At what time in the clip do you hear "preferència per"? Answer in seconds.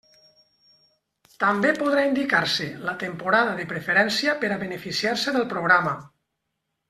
3.75-4.51